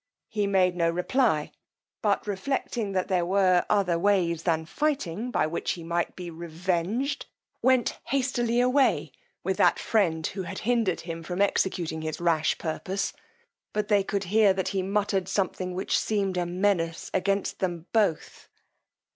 he 0.29 0.47
made 0.47 0.75
no 0.75 0.89
reply, 0.89 1.51
but 2.01 2.25
reflecting 2.25 2.93
that 2.93 3.07
there 3.07 3.23
were 3.23 3.63
other 3.69 3.99
ways 3.99 4.41
than 4.41 4.65
fighting, 4.65 5.29
by 5.29 5.45
which 5.45 5.73
he 5.73 5.83
might 5.83 6.15
be 6.15 6.31
revenged, 6.31 7.27
went 7.61 7.99
hastily 8.05 8.59
away 8.59 9.11
with 9.43 9.57
that 9.57 9.77
friend 9.77 10.25
who 10.25 10.41
had 10.41 10.57
hindered 10.57 11.01
him 11.01 11.21
from 11.21 11.39
executing 11.39 12.01
his 12.01 12.19
rash 12.19 12.57
purpose; 12.57 13.13
but 13.73 13.89
they 13.89 14.03
could 14.03 14.23
hear 14.23 14.53
that 14.53 14.69
he 14.69 14.81
muttered 14.81 15.27
something 15.29 15.75
which 15.75 15.99
seemed 15.99 16.35
a 16.35 16.47
menace 16.47 17.11
against 17.13 17.59
them 17.59 17.85
both. 17.93 18.49